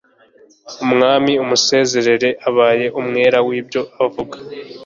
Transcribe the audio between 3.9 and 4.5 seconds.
aregwa